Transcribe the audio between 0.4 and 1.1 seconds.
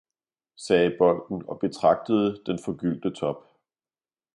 sagde